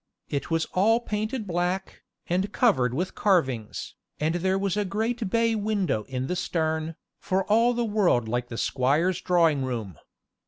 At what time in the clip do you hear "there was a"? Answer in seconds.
4.33-4.83